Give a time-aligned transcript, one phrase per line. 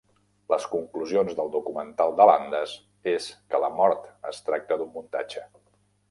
[0.51, 2.73] Les conclusions del documental de Landes
[3.11, 5.45] és que la mort es tracta d'un muntatge.